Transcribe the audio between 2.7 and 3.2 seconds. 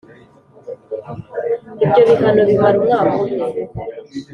umwaka